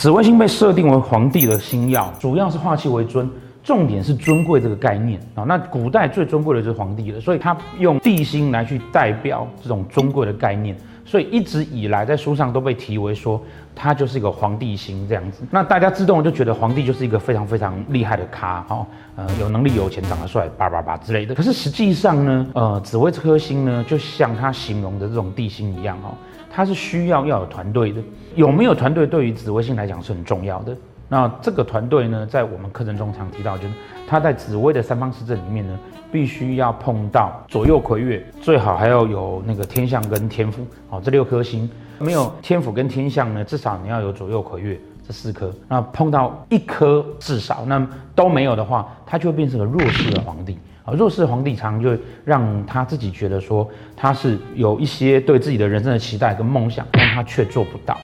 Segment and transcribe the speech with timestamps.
[0.00, 3.30] 紫微星被设定为皇帝的星耀，主要是化气为尊，
[3.62, 5.44] 重点是尊贵这个概念啊。
[5.44, 10.76] 那古代最尊贵的就是皇帝了，所以他用帝星来去代表这种尊贵的概念。
[11.02, 13.42] 所以一直以来在书上都被提为说，
[13.74, 15.42] 他就是一个皇帝星这样子。
[15.50, 18.86] 那大家自动就觉得皇帝就是一个非常非常厉害的咖，哈，
[19.16, 21.34] 呃，有能力、有钱、长得帅，叭叭叭之类的。
[21.34, 26.14] 可是实际上呢，呃，紫微这颗星呢，就像他形容的这种帝星一样，哈，
[26.48, 28.00] 它是需要要有团队的。
[28.36, 30.76] 有没有团队，对于紫微星来讲是很重要的。
[31.10, 33.74] 那这个团队呢，在我们课程中常提到，就是
[34.06, 35.76] 他在紫微的三方四正里面呢，
[36.12, 41.68] 必须要碰到左右魁月，最好还要有那个天象跟天府，好，这六颗星
[41.98, 45.52] 没有天府跟天象呢，至少你要有左右魁月这四颗。
[45.66, 50.94] 那碰到一颗至少，那都没有的话，他就会变成个弱势的皇帝啊。
[50.94, 58.00] 弱势皇帝常就让他自己觉得说他是有一些对自己的人生的期待跟梦想，但他却做不到。